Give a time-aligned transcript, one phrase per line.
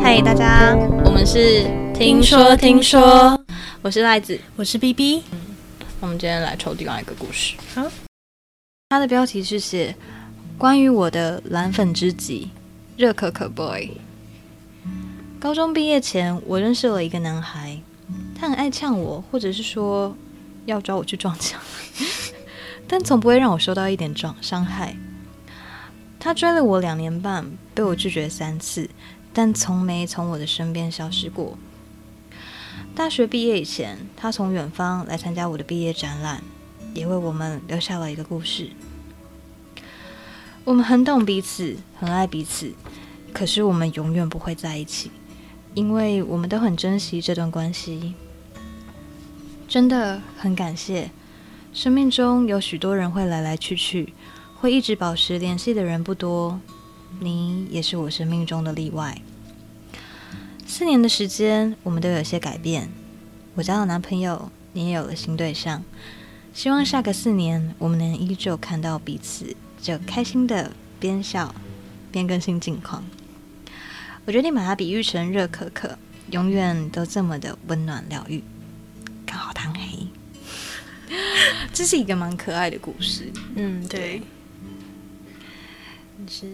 [0.00, 0.74] 嗨，大家，
[1.04, 1.64] 我们是
[1.94, 3.38] 听说听说，
[3.82, 5.22] 我是赖子，我是 BB。
[5.30, 5.38] 嗯，
[6.00, 7.54] 我们今天来抽另外一个故事。
[7.74, 7.86] 好，
[8.88, 9.94] 它的标题是写
[10.56, 12.50] 关于我的蓝粉知己
[12.96, 13.90] 热可可 boy。
[15.40, 17.80] 高中毕业前，我认识了一个男孩，
[18.34, 20.16] 他很爱呛我，或者是说
[20.66, 21.60] 要抓我去撞墙，
[22.88, 24.96] 但从不会让我受到一点撞伤害。
[26.18, 28.90] 他追了我两年半，被我拒绝三次，
[29.32, 31.56] 但从没从我的身边消失过。
[32.96, 36.42] 大学毕业以前，他从远方来参加我的毕业展览，
[36.94, 38.70] 也为我们留下了一个故事。
[40.64, 42.74] 我们很懂彼此，很爱彼此，
[43.32, 45.12] 可是我们永远不会在一起。
[45.78, 48.14] 因为我们都很珍惜这段关系，
[49.68, 51.12] 真的很感谢。
[51.72, 54.12] 生命中有许多人会来来去去，
[54.56, 56.58] 会一直保持联系的人不多，
[57.20, 59.22] 你也是我生命中的例外。
[60.66, 62.88] 四年的时间，我们都有些改变。
[63.54, 65.84] 我交了男朋友，你也有了新对象。
[66.52, 71.54] 希望下个四年，我们能依旧看到彼此，就开心的边笑
[72.10, 73.04] 边更新近况。
[74.28, 75.98] 我决定把它比喻成热可可，
[76.32, 78.42] 永远都这么的温暖疗愈，
[79.24, 80.06] 刚好贪黑。
[81.72, 84.20] 这是一个蛮可爱的故事，嗯，对。
[86.28, 86.46] 是，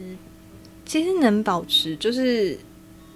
[0.86, 2.56] 其实能保持就是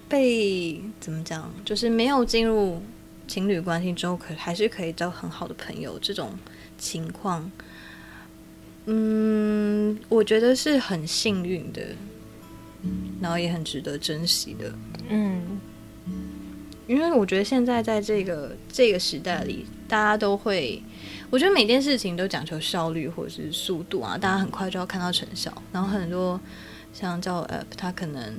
[0.09, 2.83] 被怎么讲，就是没有进入
[3.29, 6.37] 情侣关系之后，可还是可以交很好的朋友这种
[6.77, 7.49] 情况，
[8.87, 11.81] 嗯，我觉得是很幸运的。
[13.21, 14.73] 然后也很值得珍惜的，
[15.09, 15.59] 嗯，
[16.87, 20.81] 因为我觉得现在在这个这个时代里，大家都会，
[21.29, 25.51] 我觉得每件事情都讲求效率或者是速度啊，大家很快就要看到成效。
[25.73, 26.39] 然后很多
[26.93, 28.33] 像交友 App，他可能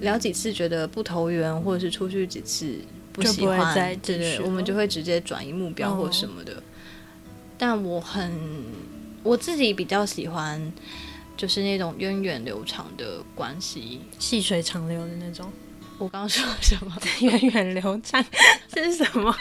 [0.00, 2.74] 聊几次觉得不投缘，或者是出去几次
[3.12, 6.54] 不喜欢，对对，我们就会直接转移目标或什么的。
[6.54, 6.62] 哦。
[7.58, 8.32] 但我很
[9.22, 10.72] 我自己比较喜欢。
[11.38, 15.50] 就是那种源远流长的关系，细水长流的那种。
[15.96, 16.92] 我刚刚说什么？
[17.22, 18.22] 源远流长，
[18.68, 19.34] 这是什么？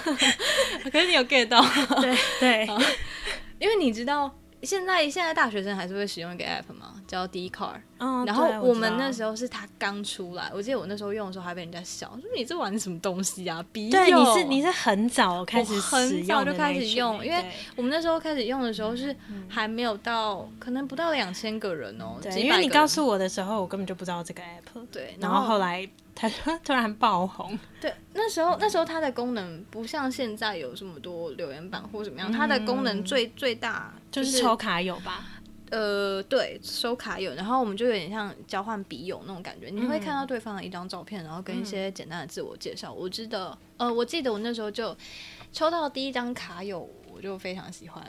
[0.90, 1.60] 可是你有 get 到？
[2.00, 2.66] 对对，
[3.58, 4.34] 因为你知道。
[4.62, 6.95] 现在现在大学生还是会使用一个 app 吗？
[7.06, 7.80] 叫 Dcard。
[7.98, 13.64] 哦，然后我们那时候是它刚出来，我记得我那时候用的时候还被人家笑，说你这玩什么东西啊？
[13.72, 19.14] 对，你是你是很早开始很早就开始用，因为我们那时候开始用的时候是
[19.48, 22.18] 还没有到，可能不到两千个人哦。
[22.20, 24.86] 对，因为你告诉我的时候，我根本就不知道这个 app。
[24.92, 25.88] 对，然后后来。
[26.18, 26.26] 他
[26.64, 35.26] 突然爆红，对，那时候那时候它的功能不像现在有这么多留言板或怎么样，它的功能最最大就是、就是抽卡友吧，
[35.70, 42.92] 呃，对，收卡友，然后我们就有点像交换笔友那种感觉，你会看到对方的一张照片，然后跟一些简单的自我介绍。
[42.92, 44.96] 我记得，呃，我记得我那时候就
[45.52, 48.04] 抽到第一张卡友，我就非常喜欢。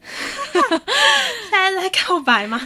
[0.04, 2.60] 现在在告白吗？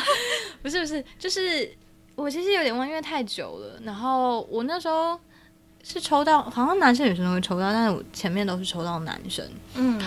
[0.62, 1.76] 不是不是，就是。
[2.14, 3.80] 我其实有点忘，因为太久了。
[3.84, 5.18] 然后我那时候
[5.82, 9.42] 是抽到，好像男生女生都会抽到，但是我前面都是抽到男生。
[9.74, 9.98] 嗯，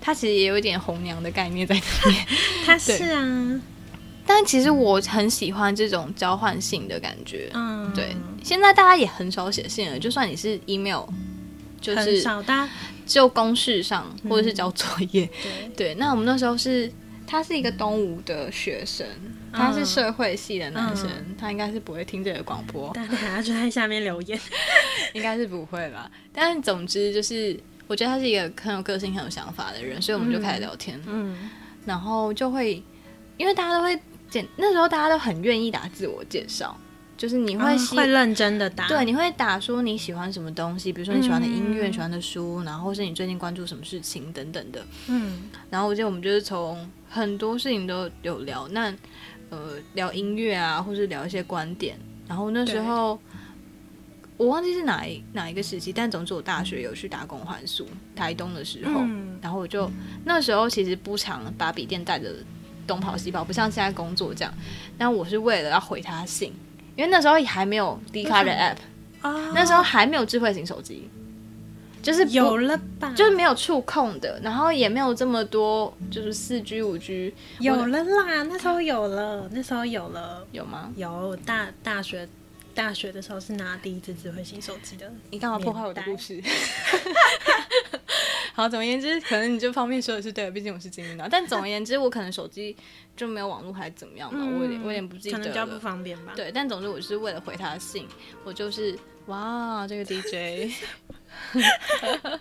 [0.00, 2.26] 他其实也有一点红娘的概念在里面。
[2.64, 3.60] 他是啊，
[4.26, 7.50] 但其实我很喜欢这种交换信的感觉。
[7.54, 8.16] 嗯，对。
[8.42, 11.04] 现在大家也很少写信了，就算你是 email，
[11.80, 12.42] 就是很少，
[13.04, 15.24] 就公事上或者是交作业。
[15.24, 16.90] 嗯、对对，那我们那时候是。
[17.26, 19.06] 他是一个东吴的学生，
[19.52, 22.90] 他是社会系的男生，嗯、他应该是不会听这个广播。
[22.92, 24.36] 但他就在下面留言，
[25.14, 26.10] 应该是不会吧？
[26.32, 27.56] 但总之就是，
[27.90, 30.96] 我觉得他是一个很有个性、很有想法的人，所以我们就开始聊天。
[31.06, 31.50] 嗯，嗯
[31.84, 32.80] 然后就会，
[33.36, 33.98] 因为大家都会
[34.30, 36.76] 简，那时候大家都很愿意打自我介绍。
[37.16, 44.86] 就是你会、嗯、会认真的打，对，你会打说你喜欢什么东西，比如说你喜欢的音乐、嗯、喜欢的书，然后是你最近关注什么事情等等的。
[45.08, 48.94] 嗯，然后我记得我们就是从很多事情都有聊，那
[49.50, 51.98] 呃聊音乐啊，或是聊一些观点。
[52.28, 53.20] 然后那时候
[54.40, 59.90] 我忘记是哪一哪一个时期，但总之我大学有去打工换宿，台东的时候，嗯、然后我就
[60.24, 62.32] 那时候其实不常把笔电带着
[62.86, 64.54] 东跑西跑，不像现在工作这样。
[64.96, 66.54] 但我是为了要回他信。
[66.96, 68.76] 因为那时候还没有 Dcard 的 app，
[69.20, 71.10] 啊，那时候还没有智慧型手机，
[72.02, 80.90] 就是有了吧，就是没有触控的，然后也没有这么多，就是四 G 五 G 有了啦，那时候有了，那时候有了，有吗？
[80.96, 82.26] 有大大学
[82.80, 85.12] 大学的时候是拿第一支智慧型手机的。
[85.30, 86.42] 你干嘛破坏我的故事？
[88.54, 91.28] 好，总而言之，可能你这方面说的是对的，毕竟我是精英的。
[91.30, 92.74] 但总而言之，我可能手机
[93.14, 95.38] 就没有网络还是怎么样的，嗯、我有点我有点不记得了。
[95.38, 96.32] 可能比较不方便吧。
[96.34, 98.08] 对，但总之我是为了回他的信，
[98.44, 100.72] 我就是哇，这个 DJ。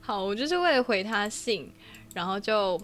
[0.00, 1.72] 好，我就是为了回他信，
[2.14, 2.80] 然后就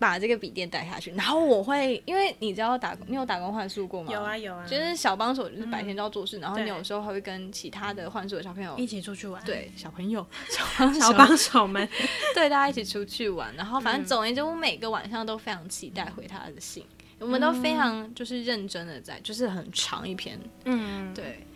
[0.00, 1.12] 把这个笔电带下去。
[1.12, 4.10] 然后我会，因为你知道打，你有打工换宿过吗？
[4.12, 4.66] 有啊有啊。
[4.66, 9.40] 就是小帮手，就是白天都要做事，嗯、然后你有时候还会跟其他的换宿的小朋友一起出去玩。
[9.44, 10.26] 对，小朋友，
[10.98, 11.86] 小帮手 们，
[12.34, 13.54] 对，大家一起出去玩。
[13.54, 16.82] 然后反正总而言之，我每个晚上都非常期待回他的信。
[17.20, 20.40] 嗯、我们都非常就是认真的在，就是很长一篇。
[20.64, 21.46] 嗯，对。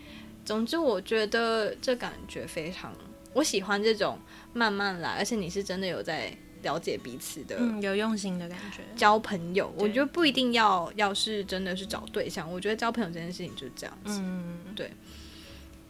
[0.44, 2.94] 总之，我觉得这感觉非常，
[3.32, 4.19] 我喜欢这种
[4.52, 6.31] 慢慢来，而且你是真的有在
[6.65, 8.83] 了解彼此的，嗯，有用心的感觉。
[8.97, 14.19] 交朋友，我觉得不一定要要是真的是找对象，我觉得交朋友这件事情就是这样子。
[14.21, 14.91] 嗯，对。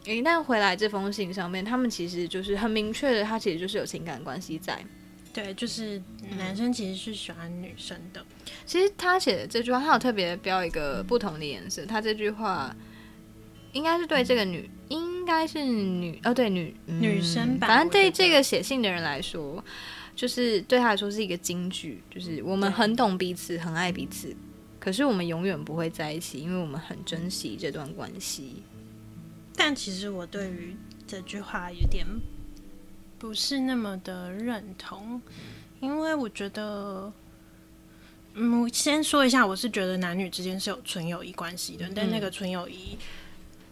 [0.04, 4.78] 一旦回来这封信上面，他们其实就是很明确的，他其实就是有情感关系在。
[5.32, 6.02] 对，就是
[6.36, 8.20] 男生其实是喜欢女生的。
[8.20, 12.76] 嗯，其实他写的这句话，他有特别标一个不同的颜色，他这句话。
[13.72, 17.66] 应该是对这个女，应该是女哦，对女、嗯、女生吧。
[17.66, 19.64] 反正对这个写信的人来说，
[20.14, 24.34] 就是对他来说是一个金句，就是我们很懂彼此，很爱彼此，
[24.78, 28.62] 可是我们永远不会在一起，因为我们很珍惜这段关系。
[29.56, 30.76] 但其实我对于
[31.06, 32.06] 这句话有点
[33.18, 35.20] 不是那么的认同，
[35.80, 37.12] 因为我觉得，
[38.34, 42.98] 嗯，我先说一下，我是觉得男女之间是有纯友谊关系的，但那个纯友谊。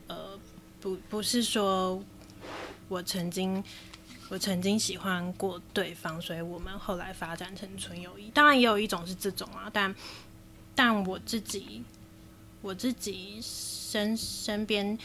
[0.09, 0.39] 呃
[0.81, 2.03] 不，不是说
[2.89, 3.63] 我曾经
[4.33, 8.31] 我曾经喜欢过对方，所以我们后来发展成纯友谊。
[8.31, 9.95] 当然也有一种是这种啊，但
[10.75, 11.83] 但我自己
[12.63, 14.97] 我自己身身边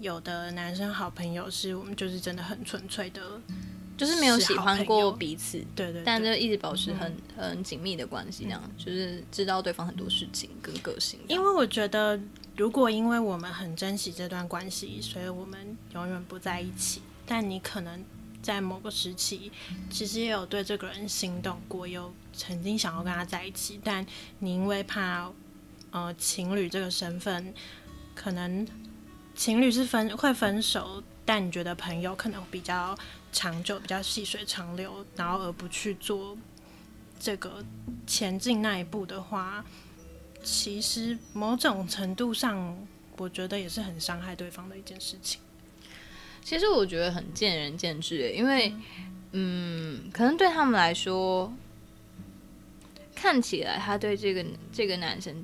[0.00, 3.40] 有的男生好朋友，是我们就是真的很纯粹的，
[3.96, 11.20] 就是没有喜欢过彼此，对，对对，但就一直保持很很紧密的关系，那样、嗯、就是知道对方很多事情跟个性。
[11.28, 12.20] 因为我觉得。
[12.56, 18.04] 如果因为我们很珍惜这段关系，所以我们永远不在一起，但你可能
[18.44, 19.50] 在某个时期，
[19.90, 24.04] 其实也有对这个人心动过，有曾经想要跟他在一起，但
[24.40, 25.32] 你因为怕
[25.90, 27.54] 呃情侣这个身份，
[28.14, 28.68] 可能
[29.34, 32.94] 情侣是分会分手，但你觉得朋友可能比较
[33.32, 36.36] 长久，比较细水长流，然后而不去做
[37.18, 37.64] 这个
[38.06, 39.64] 前进那一步的话。
[40.42, 42.76] 其实某种程度上，
[43.16, 45.40] 我觉得也是很伤害对方的一件事情。
[46.44, 48.68] 其实我觉得很见仁见智，因为，
[49.32, 51.52] 嗯，嗯，可能对他们来说，
[53.14, 55.34] 看起来他对这个这个男生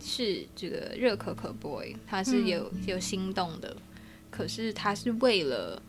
[0.00, 3.74] 是这个热可可 boy，他是有有心动的，
[4.30, 5.82] 可是他是为了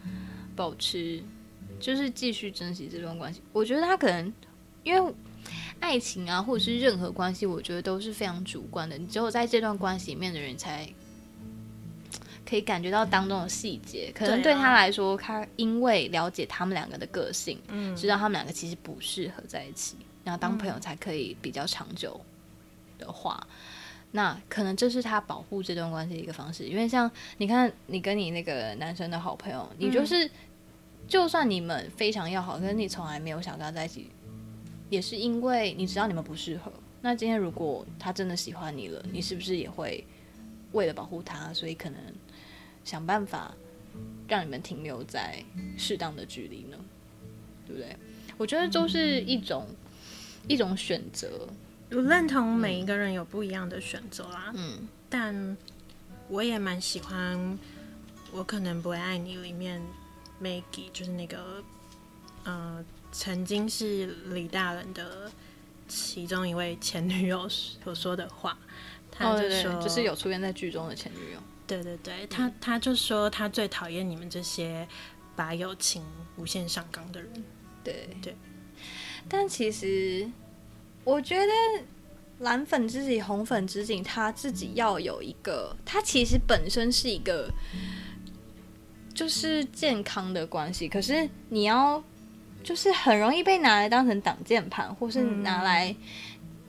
[0.55, 1.21] 保持，
[1.79, 3.41] 就是继续珍惜这段关系。
[3.51, 4.33] 我觉得他可能
[4.83, 5.13] 因为。
[5.81, 8.97] 爱情啊，或者是任何关系，我觉得都是非常主观的。
[8.97, 10.87] 你只有在这段关系里面的人，才
[12.53, 14.11] 可以感觉到当中的细节。
[14.13, 22.21] 可能对他来说，他因为了解他们两个的个性，嗯，知道他们两个其实不适合在一起，然后当朋友才可以比较长久
[22.99, 23.47] 的话，
[24.11, 26.65] 那可能这是他保护这段关系的一个方式。
[26.65, 30.29] 因为像你看，你跟你那个男生的好朋友，你就是
[31.07, 34.11] 就算你们非常要好，可是你从来没有想跟他在一起。
[34.89, 36.71] 也是因为你知道你们不适合。
[37.01, 40.05] 那今天如果他真的喜欢你了，你是不是也会
[40.73, 41.99] 为了保护他，所以可能
[42.83, 43.53] 想办法
[44.27, 45.43] 让你们停留在
[45.77, 46.77] 适当的距离呢？
[47.65, 47.95] 对不对？
[48.37, 49.75] 我觉得都是一种、嗯、
[50.47, 51.47] 一种选择。
[51.91, 54.51] 我认同每一个人有不一样的选择啦。
[54.55, 55.57] 嗯，但
[56.29, 57.37] 我也蛮喜欢
[58.31, 59.81] 《我可能不会爱你》里面
[60.41, 61.63] Maggie，就是那个
[62.43, 62.83] 呃。
[63.15, 65.31] 曾经是李大人的
[65.87, 68.57] 其中一位前女友所说的话，
[69.11, 71.39] 他就说，哦、对对，就是有出现在剧中的前女友。
[71.81, 74.87] 对对对，他他就说他最讨厌你们这些
[75.35, 76.03] 把友情
[76.37, 77.31] 无限上纲的人。
[77.83, 78.35] 对对，
[79.27, 80.29] 但其实
[81.03, 81.51] 我觉得
[82.39, 87.49] 蓝粉知己、红粉知己，他自己要有一个，他其实本身是一个
[89.13, 92.03] 就是健康的关系，可是你要。
[92.63, 95.93] 就是很容易被拿来当成挡箭牌，或是拿来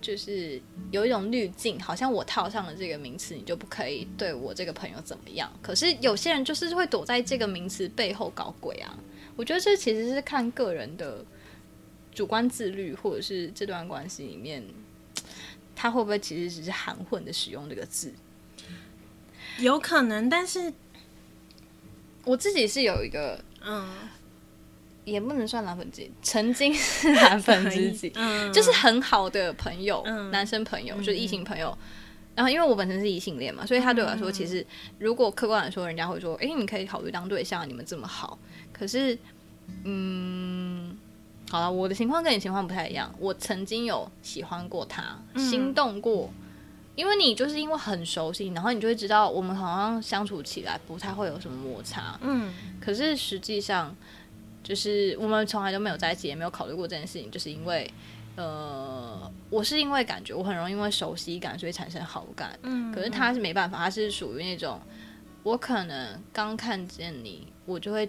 [0.04, 5.50] 就是有一种滤镜，好像我套上了这个名词，你就不可以对我这个朋友怎么样。
[5.62, 8.94] 可是有些人就是会躲在这个名词背后搞鬼啊！
[9.34, 11.24] 我觉得这其实是看个人的
[12.14, 14.62] 主观自律，或者是这段关系里面
[15.74, 18.12] 他会不会其实只是含混的使用这个字。
[19.58, 20.70] 有可能，但是
[22.24, 23.88] 我自己是有一个，嗯，
[25.04, 31.76] 也不能算蓝粉知己，曾经是蓝粉知己， 嗯，就是很好的朋友，嗯男生朋友，嗯就是异性朋友。
[32.36, 34.66] 然后，因为我本身是异性恋嘛，所以他对我来说，嗯其实
[34.98, 38.36] 如果客观来说，人家会说，哎，你可以考虑当对象，你们这么好。
[38.72, 39.16] 可是，
[39.84, 40.98] 嗯，
[41.48, 43.14] 好了，我的情况跟你情况不太一样。
[43.20, 46.50] 我曾经有喜欢过他，心动过，嗯、
[46.96, 52.18] 因为你就是因为很熟悉，然后你就会知道我们好像相处起来不太会有什么摩擦。
[52.20, 53.94] 嗯，可是实际上，
[54.64, 57.88] 就是我们从来都没有在一起，也没有考虑过这件事情，就是因为。
[58.36, 64.80] 呃，我是因为感觉我很容易因为熟悉感所以产生好感，嗯，可是他是没办法，他是属于那种
[65.44, 68.08] 我可能刚看见你，我就会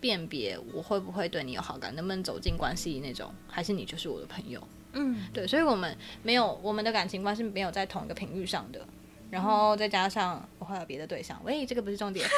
[0.00, 4.60] 辨别我会不会对你有好感，能不能走进关系那种，还是你就是我的朋友，
[4.94, 8.84] 嗯，对，所以我们没有我们的感情观是没有在同一个频率上的，
[9.30, 12.28] 然后再加上我还有别的对象，喂，这个不是重点，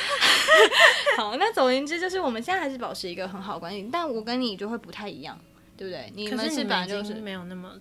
[1.16, 5.38] 好，那总而言之就是我们现在还是保持一个很好的关系，但我跟你就会不太一样。
[5.74, 6.12] 对不对？
[6.14, 7.72] 你们是本来就是没有那么。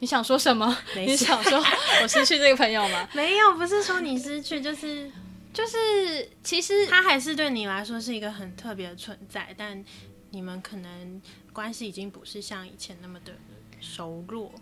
[0.00, 0.76] 你想说什么？
[0.96, 1.58] 你想说
[2.02, 3.08] 我失去这个朋友吗？
[3.14, 5.10] 没有，不是说你失去，就是
[5.54, 9.82] 就是，其实他还是对你来说是一个很特别的存在，但
[10.30, 11.22] 你们可能
[11.54, 13.32] 关系已经不是像以前那么的
[13.80, 14.52] 熟络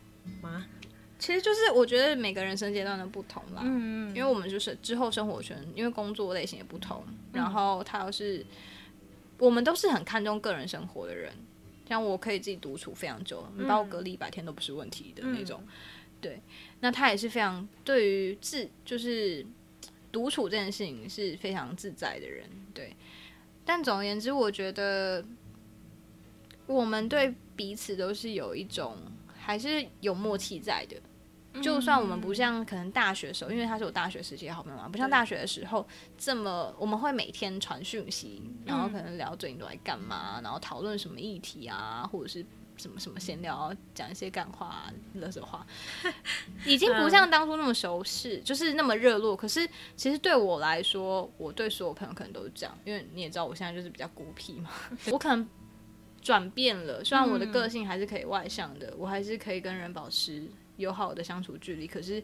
[0.40, 0.66] 吗？
[1.24, 7.02] 其实就是我觉得每个人生阶段的不同啦，嗯嗯，因为我们就是之后生活圈，因为工作类型也不同，
[7.32, 8.44] 然后他又是
[9.38, 11.32] 我们都是很看重个人生活的人。
[11.88, 15.62] 像我可以自己独处非常久，你把我隔离一百天都不是问题的那种。
[15.62, 15.68] 嗯、
[16.20, 16.42] 对，
[16.80, 19.46] 那他也是非常对于自就是
[20.12, 22.44] 独处这件事情是非常自在的人。
[22.74, 22.94] 对，
[23.64, 25.24] 但总而言之，我觉得
[26.66, 28.98] 我们对彼此都是有一种
[29.38, 30.96] 还是有默契在的。
[31.62, 35.86] 就算我们不像可能大学的时候，因为他是我大学时期的好朋友嘛，不像大学的时候
[36.18, 42.44] 这么我们会每天传讯息，然后可能聊最近都在干嘛，然后讨论什么议题啊，或者是
[42.76, 45.64] 什么什么闲聊，讲一些干话、垃圾话，
[46.66, 49.36] 已经不像当初那么熟识，就是那么热络。
[49.36, 54.70] 可是其实对我来说，我对所有朋友可能都是这样，因为你也知道我现在就是比较孤僻嘛，
[55.12, 55.48] 我可能
[56.20, 60.48] 转变了，虽然我的个性还是可以外向的，我还是可以跟人保持。
[60.76, 62.22] 友好的相处距离，可是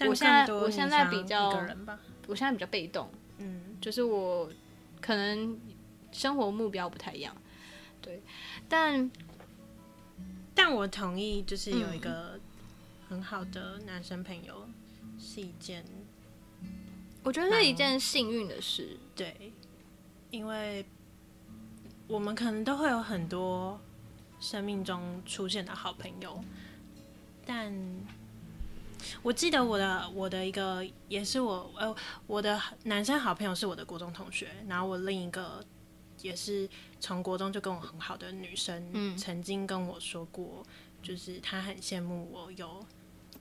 [0.00, 1.48] 我现在我现在比较，
[2.26, 4.50] 我现在比较被动，嗯，就是我
[5.00, 5.58] 可能
[6.12, 7.36] 生活目标不太一样，
[8.00, 8.22] 对，
[8.68, 9.10] 但
[10.54, 12.38] 但我同意，就是有一个
[13.08, 14.68] 很好的男生朋友
[15.18, 15.84] 是一件，
[17.22, 19.52] 我觉得是一件幸运的事，对，
[20.30, 20.84] 因为
[22.06, 23.80] 我们可能都会有很多
[24.38, 26.42] 生命中出现的好朋友。
[27.52, 27.74] 但
[29.22, 31.92] 我记得我的我的一个也是我呃
[32.28, 35.64] 我的男生好朋友是我的国中同学，然后我另一个
[36.22, 36.68] 也是
[37.00, 40.64] 从国中就跟我很好的女生，嗯，曾经跟我说过，
[41.02, 42.86] 就是她很羡慕我有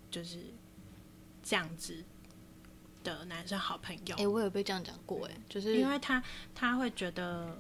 [0.09, 0.39] 就是
[1.43, 2.03] 这样子
[3.03, 4.15] 的男生好朋友。
[4.15, 6.23] 哎、欸，我有被这样讲过，哎，就是因为他
[6.55, 7.55] 他会觉得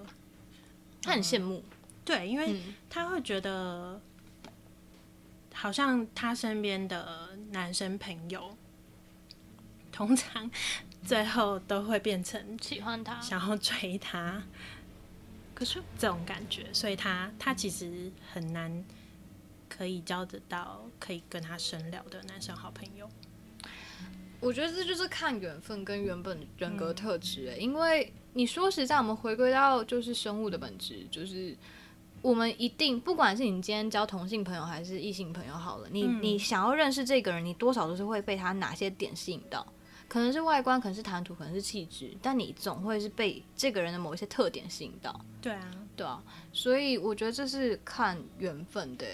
[1.03, 4.01] 他很羡慕、嗯，对，因为他会觉得。
[5.53, 8.55] 好像他身边的男生朋友，
[9.91, 10.49] 通常
[11.03, 14.43] 最后都会变成喜欢他，想要追他。
[15.53, 18.85] 可是这种感觉，所以他他其实很难
[19.67, 23.09] 可以交得到可以跟他深聊的男生好朋友。
[24.39, 31.57] 我觉得这就是看缘分跟原本人格特质，因为你说实在，我们回归到就是生物的本质，就是。
[32.21, 39.65] 我们一定，不管是你今天交同性朋友还是异性朋友，好了，你你想要认识这个人，你多少都是会被他哪些点吸引到，
[40.07, 45.17] 可能是外观，可能是谈吐，可能是气质，但你总会是被这个人的某一些特点吸引到。
[45.41, 46.21] 对啊，对啊，
[46.51, 49.05] 所以我觉得这是看缘分的，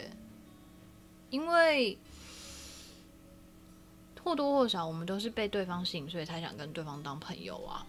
[1.29, 1.95] 因为
[4.24, 7.85] 或多或少我们都是被对方吸引，所以才想跟对方当朋友啊。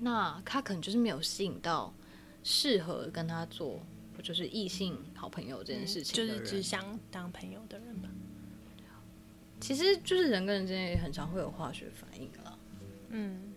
[0.00, 1.90] 那他可能就是没有吸引到。
[2.48, 3.80] 适合跟他做
[4.22, 8.08] 就是异性好朋友这件事情，嗯，就是只想当朋友的人吧。
[9.60, 12.58] 其实就是人跟人之间也很常会有化学反应了。
[13.08, 13.52] 嗯，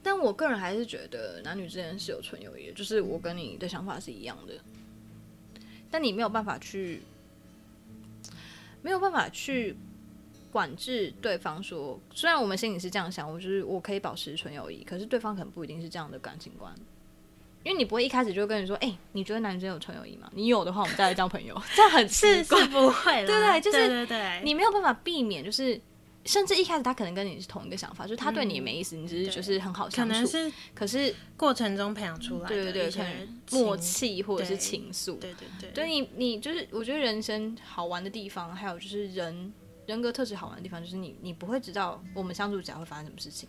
[0.00, 4.54] 但我个人还是觉得男女之间是有纯友谊，就是我跟你的想法是一样的。
[5.90, 7.02] 但你没有办法去，
[8.80, 9.76] 没有办法去
[10.52, 16.74] 管制对方说，虽然我们心里是这样想，我就是我可以保持纯友谊，可是对方可能不一定是这样的感情观。
[17.64, 20.28] 因为你不会一开始就跟你说，哎、欸，你觉得男生有纯友谊吗？
[20.34, 22.58] 你有的话，我们再来交朋友， 这样很奇怪。
[22.58, 25.80] 是是不会， 对对，就是对对对，你没有办法避免，就是
[26.24, 39.52] 甚至一开始他可能跟你是同一个想法，就是他对你也没意思，嗯、你只是就是很好相处，可能是可是过程中培养出来的，对对对，可能默契或者是情愫，对对对，对你你就是我觉得人生好玩的地方，还有就是人
[39.86, 43.48] 人格特质好玩的地方，就是你你不会知道我们相处起来会发生什么事情，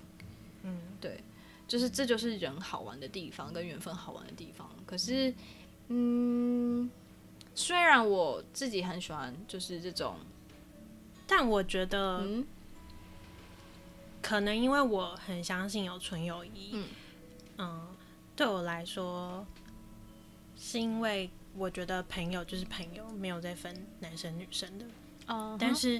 [0.64, 1.24] 嗯，对，
[1.74, 5.34] 就是这就是人好玩的地方跟缘分好玩的地方，可是
[5.88, 6.88] 嗯，
[7.56, 10.18] 虽然我自己很喜欢就是这种，
[11.26, 12.46] 但我觉得嗯。
[14.22, 16.88] 可能因为我很相信有纯友谊，嗯，
[17.58, 17.88] 嗯，
[18.36, 19.44] 对我来说，
[20.56, 21.28] 是因为
[21.58, 24.86] 我觉得朋友就是朋友，没有在分男生女生的。
[25.26, 26.00] 哦，但是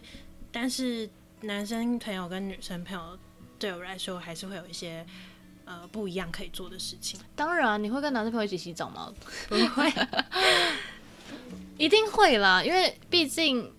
[0.52, 1.10] 但是
[1.42, 3.18] 男生朋友跟女生朋友
[3.58, 5.06] 对我来说还是会有一些
[5.66, 7.20] 呃不一样可以做的事情。
[7.36, 9.14] 当然，你会跟男生朋友一起洗澡吗？
[9.48, 9.92] 不会，
[11.78, 13.72] 一定会啦，因为毕竟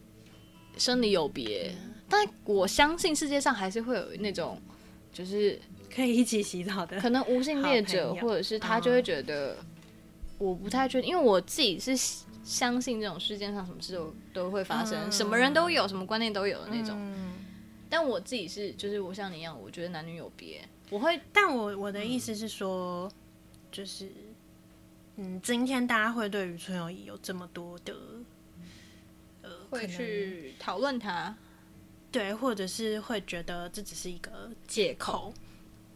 [0.77, 1.75] 生理有别。
[2.09, 4.61] 但我相信世界上还是会有那种，
[5.13, 5.61] 就是
[5.93, 9.57] 可以一起洗澡的，可能无性恋者，或者是他就会觉得
[10.39, 11.97] 我不太确定，因为我自己是
[12.45, 16.97] 相信这种世界上什么事都都会发生，什么人都有，什么观念都有的那种。
[17.89, 20.61] 但我自己是，就是我像你一样，我觉得男女有别，
[20.91, 23.11] 我会，但我我的意思是说，
[23.73, 24.11] 就是
[25.17, 27.95] 嗯，今天大家会对于纯友谊有这么多的
[29.43, 31.37] 呃，会去讨论它。
[32.13, 35.35] 对，或者是会觉得这只是一个借口。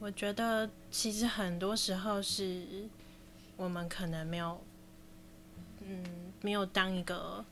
[0.01, 2.89] 我觉得其实很多时候是
[3.57, 4.61] 我们可能没有，
[5.81, 6.05] 嗯，
[6.41, 7.45] 没有当一个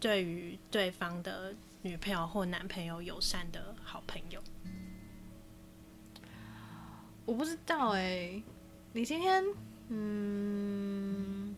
[0.00, 4.42] 对于对方的女朋友或男朋友友善的好朋友。
[7.24, 8.42] 我不知道哎、欸，
[8.92, 9.44] 你今天，
[9.88, 11.54] 嗯，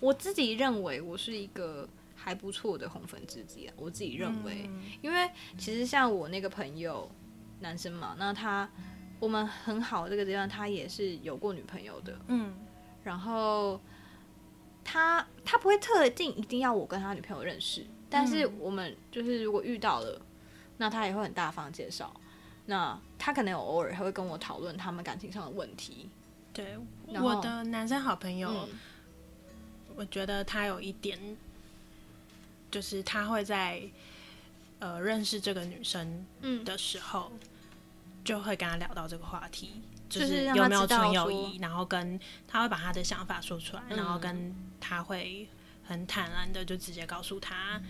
[0.00, 1.88] 我自己认为我是一个。
[2.16, 7.06] 还不错的红粉知己啊，我自己认为，嗯、因为其实像我那个朋友，
[7.60, 8.66] 男生嘛，那他
[9.20, 12.54] 我们很好这个阶段，他也是有过女朋友的，嗯，
[13.02, 13.78] 然后
[14.82, 20.18] 他他不会特定一定要我跟他女朋友认识，但是我们就是如果遇到了，
[20.78, 22.10] 那他也会很大方介绍，
[22.66, 26.08] 那他可能有偶尔还会跟我讨论他们感情上的问题，
[26.52, 26.76] 对，
[27.08, 28.68] 我的男生好朋友，嗯、
[29.96, 31.18] 我觉得他有一点。
[32.70, 33.80] 就是他会在
[34.80, 36.26] 呃认识这个女生
[36.64, 37.38] 的时候，嗯、
[38.24, 45.48] 就会跟他聊到这个话题，就是有没有纯友谊，然后跟他会把他的想法说出来，嗯、然后跟他会
[45.84, 47.80] 很坦然的就直接告诉他，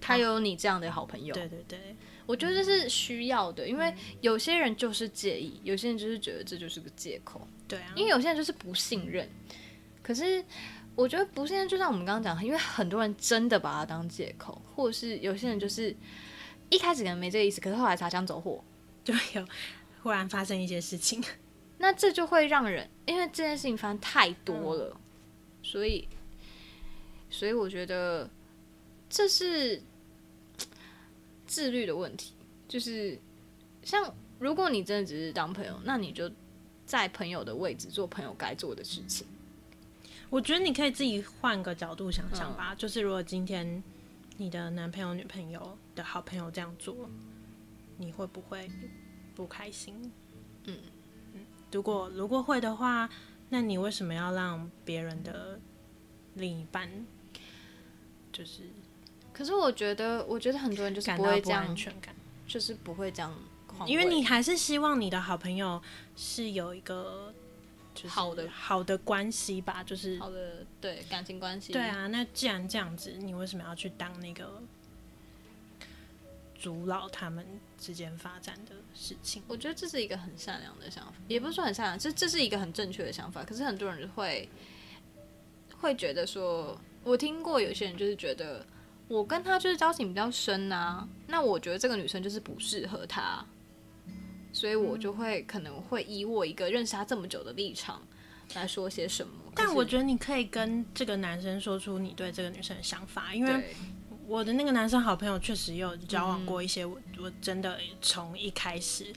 [0.00, 1.34] 他有你这样的好朋友。
[1.34, 1.94] 对对对，
[2.26, 7.46] 我觉得这是需要的，因为有些人就是介意，有些人就是觉得这就是个借口。
[7.66, 9.28] 对啊，因为有些人就是不信任，
[10.02, 10.44] 可是。
[10.96, 15.92] 我觉得不信任，就像我们刚刚讲，因为很多人真的把它当借口，或者是有些人就是
[16.70, 18.62] 一开始可能没这个意思，可是后来擦枪走火，
[19.02, 19.44] 就有
[20.04, 21.20] 忽然发生一些事情，
[21.78, 25.00] 那这就会让人，因为这件事情发生太多了，嗯、
[25.64, 26.08] 所以，
[27.28, 28.30] 所以我觉得
[29.10, 29.82] 这是
[31.54, 32.32] 自律的问题，
[32.66, 33.16] 就是
[33.84, 36.28] 像如果你真的只是当朋友，那你就
[36.84, 39.24] 在朋友的位置做朋友该做的事情。
[40.30, 43.80] 我觉得你可以自己换个角度想想吧，嗯、就是如果今天
[44.36, 47.08] 你的男朋友、女朋友的好朋友这样做，
[47.98, 48.68] 你会不会
[49.36, 49.94] 不开心？
[50.64, 50.76] 嗯
[51.34, 53.08] 嗯，如果如果会的话，
[53.48, 55.60] 那你为什么要让别人的
[56.34, 56.90] 另一半
[58.32, 58.62] 就是？
[59.34, 61.76] 可是我觉得，我觉得很多人就是不会这样，
[62.46, 63.34] 就是不会这样，
[63.86, 65.82] 因为你还是希望你的好朋友
[66.16, 67.34] 是有一个。
[68.08, 71.72] 好的，好的关系吧，就是好的，对感情关系。
[71.72, 74.60] 对啊，那既然这样子，你为什么要去当那个
[76.58, 77.46] 阻挠他们
[77.78, 79.44] 之间发展的事情？
[79.46, 83.44] 我觉得这是一个很善良的想法，也不是说很善良，这这是一个很正确的想法。
[83.44, 84.48] 可是很多人会
[85.78, 88.66] 会觉得说，我听过有些人就是觉得，
[89.08, 93.44] 我跟他就是交情比较深啊，那我觉得这个女生就是不适合他。
[94.52, 98.00] 所以我就会可能会以我一个认识他这么久的立场
[98.54, 99.32] 来说些什么。
[99.52, 103.74] 但我觉得你可以跟这个男生说出你对这个女生的想法，因为
[104.28, 109.12] 我的那个男生好朋友确实有交往过一些我，我我真的从一开始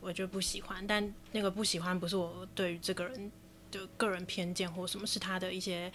[0.00, 3.32] 我就不喜欢，但那个不喜欢不是我对于这个人
[3.70, 5.90] 的个人偏见或什么，是他的一些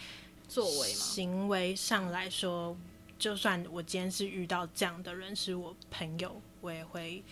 [0.47, 2.75] 作为嘛，行为上来说，
[3.21, 7.23] 就算我今天是遇到这样的人是我朋友，我也会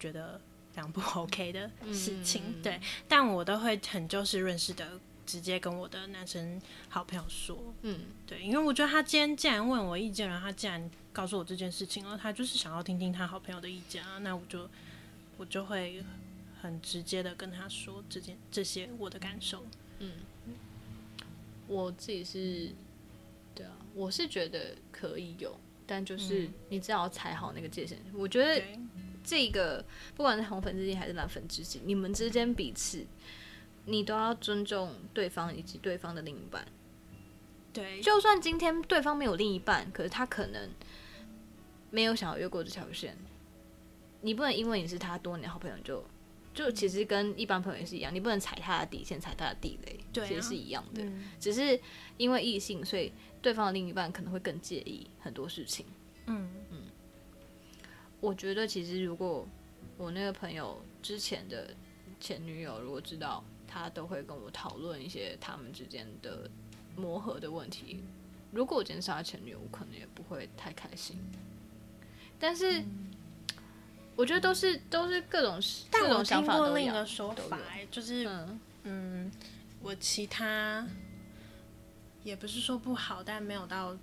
[0.00, 0.40] 觉得。
[0.74, 7.56] 这样不 OK 的事情，嗯、对，但我都会很就事论事的直接跟我的男生好朋友说。
[7.82, 14.68] 嗯，对，因为我觉得他今天既然问我意见了，他既然告诉我这件事情了，他就是想要听听他好朋友的意见啊，那我就
[15.36, 16.02] 我就会
[16.60, 19.64] 很直接的跟他说这件这些我的感受。
[20.00, 20.10] 嗯，
[21.68, 22.72] 我自己是，
[23.94, 27.96] 我是觉得可以有，但就是你只要踩好那个界限。
[28.06, 28.62] 嗯、我觉得
[29.22, 29.84] 这个
[30.16, 33.06] 不管是红粉知己还是蓝粉知己，你们之间彼此，
[33.86, 36.66] 你都要尊重对方以及对方的另一半。
[37.72, 40.70] 对，就算今天对方没有另一半，可是他可能
[41.90, 43.16] 没有想要越过这条线，
[44.20, 46.04] 你不能因为你是他多年好朋友就。
[46.54, 51.02] 就其实跟一般朋友也是一样，你不能踩他的底线，踩他的地雷，对啊，其实是一样的。
[51.02, 51.78] 嗯，只是
[52.16, 53.12] 因为异性，所以
[53.42, 55.84] 对方的另一半可能会更介意很多事情。
[56.26, 56.82] 嗯嗯，
[58.20, 59.46] 我觉得其实如果
[59.98, 61.74] 我那个朋友之前的
[62.20, 66.48] 前女友如果知道，他都会跟我讨论一些他们之间的
[66.96, 68.00] 磨合的问题。
[68.52, 71.18] 如果我今天是他前女友，我可能也不会太开心。
[72.38, 72.78] 但是。
[72.78, 73.10] 嗯
[74.16, 79.32] 我觉得都是都是各种，各种想法都听过另一个说法，有就是嗯，嗯，
[79.82, 80.86] 我其他
[82.22, 83.96] 也不是说不好，但没有到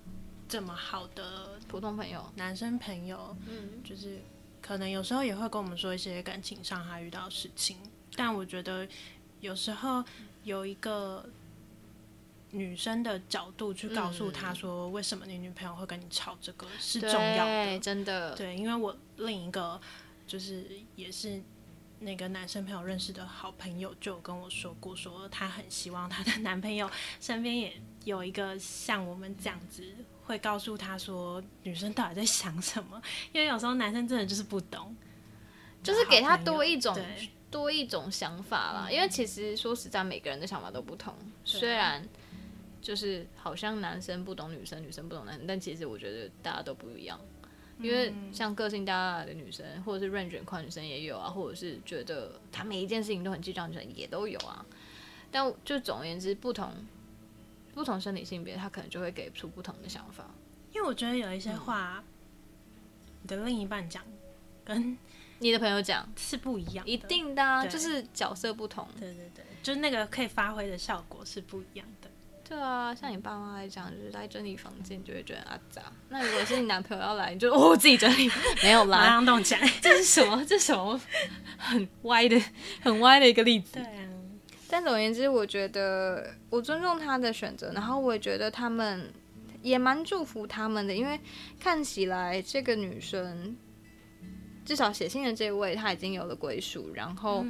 [0.48, 4.20] 这么好的普通朋友，男生朋友，嗯，就是
[4.62, 7.78] 可能有时候也会跟我们说一些感情上他遇到的事情，
[8.16, 8.88] 但我觉得
[9.40, 10.04] 有时候
[10.44, 11.26] 有一个。
[12.54, 18.36] 女生的角度去告诉他说，为什么你女朋友会跟你吵这个是重要的，真的。
[18.36, 19.80] 对，因为我另一个
[20.28, 21.42] 就是也是
[22.00, 29.84] 那个男生朋友认识的好朋友，就跟我说过，说他很希望他的男朋友身边也有一个像我们这样子，
[30.26, 34.94] 会告诉他说女生到底在想什么，因为有时候男生真的就是不懂，
[35.82, 36.98] 就是给他多一种
[37.50, 38.92] 多一种想法啦。
[38.92, 42.06] 因为其实说实在，每个人的想法都不同，虽然。
[42.82, 47.20] 就是好像男生不懂女生，女生不懂男生，但其实我觉得大家都不一样。
[47.80, 54.64] 因为像个性大大的女生，或者是 range 很宽女生也有啊，或者是觉得她每一件事情都很计较女生也都有啊。
[55.32, 56.72] 但就总而言之，不同
[57.74, 60.30] 不同生理性别，她可能就会给出不同的想法。
[60.74, 62.04] 因为我觉得有一些话，
[63.24, 64.04] 你的另一半讲
[64.64, 64.96] 跟
[65.40, 68.88] 你的朋友讲是不一样，一定的啊，就是角色不同。
[69.00, 72.11] 对对对，就是那个可以发挥的效果是不一样的。
[72.52, 75.84] 对啊，像你爸妈来讲，就是来整理房间就会觉得啊杂。
[76.10, 78.30] 那如果是你男朋友要来，你就哦自己整理，
[78.62, 79.62] 没有啦，马上动起来。
[79.82, 80.44] 这是什么？
[80.44, 81.00] 这是什么？
[81.58, 82.38] 很歪的，
[82.82, 83.76] 很歪的一个例子。
[83.76, 84.10] 对啊。
[84.68, 89.10] 但总而言之，我觉得我尊重他的选择，然后我也觉得他们
[89.62, 91.18] 也蛮祝福他们的，因为
[91.58, 93.56] 看起来这个女生
[94.66, 97.46] 至少写信的这位她已经有了归属，然后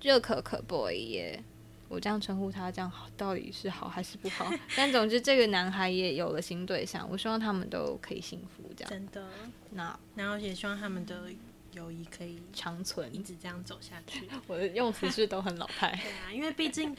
[0.00, 1.44] 热可可 boy 也。
[1.92, 4.50] 我这样称呼他，这样好到底是好还是不好？
[4.74, 8.90] 但总之，这个男孩也有了新对象，我希望他们都可以幸福，这样。
[8.90, 9.28] 真的。
[9.72, 11.28] 那然后也希望他们的
[11.72, 14.26] 友谊可以长存，一直这样走下去。
[14.46, 15.90] 我的用词是都很老派。
[16.02, 16.96] 对啊，因为毕竟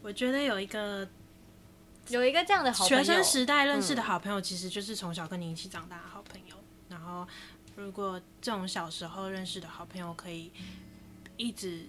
[0.00, 1.08] 我觉得有一个
[2.06, 6.54] 有一个这样的好朋友，学生时代认识的好朋友，其实就是从小跟你一起长大的好朋友。
[6.56, 7.26] 嗯、然后，
[7.74, 10.52] 如果这种小时候认识的好朋友可以
[11.36, 11.88] 一直。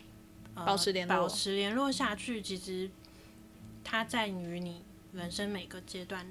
[0.66, 2.42] 保持联络，保持联络下去。
[2.42, 2.90] 其实
[3.84, 6.26] 它在于你人生每个阶段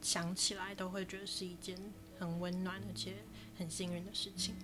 [0.00, 1.76] 想起来，都会觉得是一件
[2.18, 3.14] 很温暖而且
[3.58, 4.54] 很幸运的事情。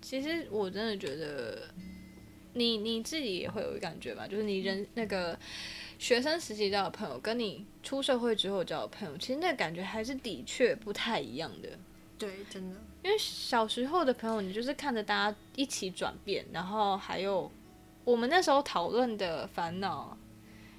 [0.00, 1.68] 其实我真的觉得，
[2.54, 4.26] 你你自己也会有感觉吧？
[4.26, 5.38] 就是你人那个
[5.98, 11.78] 学生时期交的朋友，跟你出社会之后交的朋友，其实那感觉还是的确不太一样的。
[12.26, 12.76] 对，真的。
[13.02, 17.50] 因为小时候的朋友，你就是看着大家一起转变，然后还有
[18.04, 20.16] 我们那时候讨论的烦恼，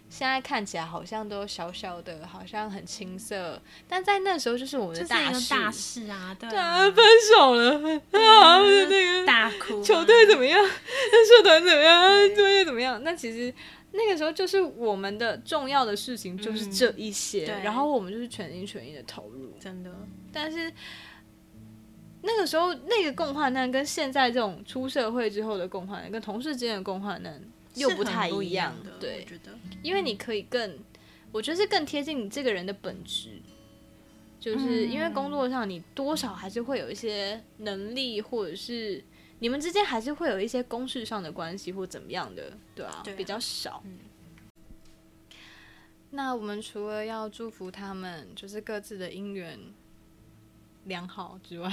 [0.09, 6.33] 现在看起来好像都小小的，好像很青涩，但在那时候就是我们的大事，大事啊！
[6.39, 10.65] 对啊，分手了啊，那个大哭，球队怎么样？
[10.65, 12.35] 社团怎么样？
[12.35, 13.03] 作业怎么样？
[13.03, 13.53] 那其实
[13.91, 19.91] 那个时候就是我们的重要的事情，就是这一些，嗯、然后我们就是全心全意的投入，真的，
[20.31, 20.71] 但是。
[22.25, 27.41] 那个时候，那个共患难跟现在这种出社会之后的共患难，跟同事之间的共患难
[27.75, 28.73] 又不太一样。
[28.81, 30.79] 的对，我觉得，因为你可以更，
[31.33, 33.41] 我觉得是更贴近你这个人的本质，
[34.39, 39.03] 就是因为工作上你多少还是会有一些能力，或者是
[39.39, 43.83] 你们之间还是会有一些公事上的关系或怎么样的，对啊，对啊，比较少。
[43.85, 43.99] 嗯。
[46.11, 49.59] 那我们除了要祝福他们，就是各自的姻缘。
[50.85, 51.71] 良好之外，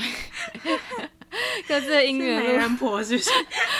[1.66, 3.30] 各自的姻缘，媒人婆是不是？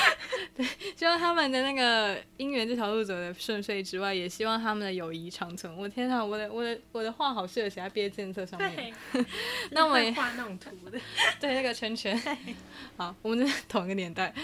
[0.57, 0.67] 对，
[0.97, 5.75] 希望他们的那个姻缘这条路走的顺遂之外，也希望他们的友谊长存。
[5.77, 8.93] 我天哪，我的我的我的话好适合写在毕业纪念册上面。
[9.71, 10.99] 那我也画那种图的，
[11.41, 12.21] 对那个圈圈。
[12.97, 14.35] 好，我们是同一个年代。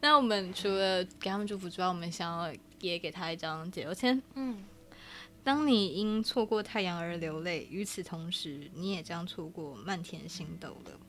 [0.00, 4.20] 那我们除了给他们祝福之外，我们想要也给他一张解忧签。
[4.34, 4.64] 嗯。
[5.44, 11.00] 当你因错过太阳而流泪，与此同时，你也将错过漫天星斗了。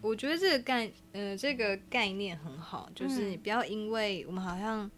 [0.00, 4.90] 我觉得这个概，呃，这个概念很好，就是你不要因为我们好像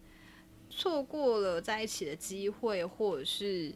[0.69, 3.73] 错过了在一起的机会，或者是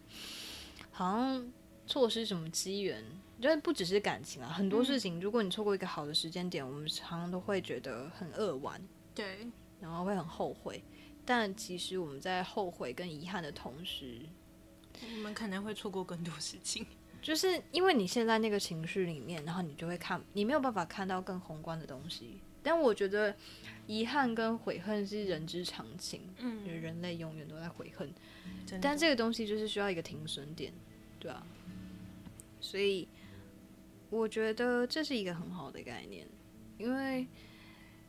[0.91, 1.51] 好像
[1.85, 3.03] 错失什么机缘，
[3.39, 8.81] 就是不只是感情啊，很多事情，如果你错过一个好的时间点，我们常常都会觉得很扼腕，
[9.13, 9.47] 对，
[9.79, 10.83] 然后会很后悔。
[11.23, 14.19] 但其实我们在后悔跟遗憾的同时，
[15.01, 16.85] 我们可能会错过更多事情，
[17.21, 22.39] 就是因为你现在那个情绪里面，然后你就会看，你没有办法看到更宏观的东西。
[22.61, 23.33] 但我觉得
[23.87, 28.13] 遗憾跟悔恨是人之常情，嗯，人类永远都在悔恨，
[28.81, 30.73] 但这个东西就是需要一个停损点，
[31.19, 31.41] 对啊。
[32.59, 33.07] 所以
[34.09, 36.27] 我觉得这是一个很好的概念，
[36.77, 37.25] 因为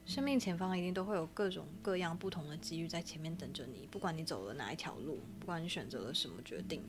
[0.06, 6.82] 生命前方一定都会有各种各样不同的机遇在前面等着你，不管你走了哪一条路，不管你选择了什么决定，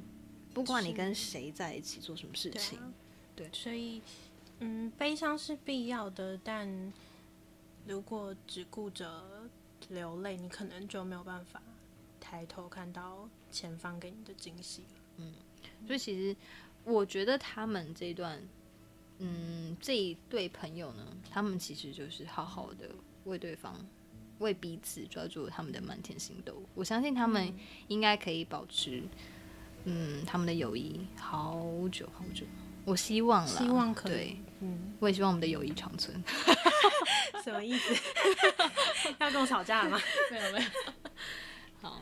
[0.54, 2.80] 不管你跟谁在一起做什么事情，
[3.36, 4.02] 对，对，所以，
[4.60, 6.92] 嗯，悲伤是必要的，但
[7.86, 9.24] 如果只顾着
[9.90, 11.62] 流泪，你可能就没有办法
[12.20, 15.00] 抬头看到前方给你的惊喜了。
[15.18, 15.34] 嗯，
[15.86, 16.36] 所以其实
[16.84, 18.42] 我觉得他们这一段。
[19.24, 22.90] 嗯，这一对朋友呢，他们其实就是好好的
[23.26, 23.76] 为对方、
[24.40, 26.62] 为彼此抓住他们的满天星斗。
[26.74, 27.54] 我相信他们
[27.88, 29.04] 应该可以保持，
[29.86, 32.46] 嗯，他们的友谊好久好久。
[32.84, 34.12] 我希望了，希望可以。
[34.12, 36.20] 对，嗯，我也希望我们的友谊长存。
[37.44, 37.94] 什么意思？
[39.20, 40.00] 要跟我吵架了吗？
[40.32, 40.66] 没有没有。
[41.80, 42.02] 好，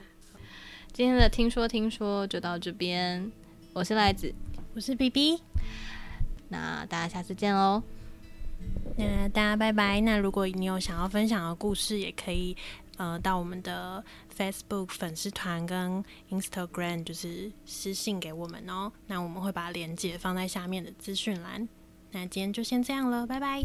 [0.94, 3.30] 今天的听说听说就到这边。
[3.74, 4.34] 我是赖子，
[4.74, 5.42] 我是 BB。
[6.50, 7.82] 那大家下次见喽！
[8.98, 10.02] 那大家拜拜。
[10.02, 12.56] 那如果你有想要分享的故事，也可以
[12.98, 14.04] 呃到我们的
[14.36, 18.92] Facebook 粉丝团跟 Instagram，就是私信给我们哦。
[19.08, 21.68] 那我们会把链接放在下面的资讯栏。
[22.12, 23.64] 那今天就先这样了，拜拜。